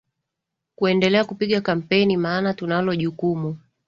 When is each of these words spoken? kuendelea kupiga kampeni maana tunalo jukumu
kuendelea 0.75 1.25
kupiga 1.25 1.61
kampeni 1.61 2.17
maana 2.17 2.53
tunalo 2.53 2.95
jukumu 2.95 3.57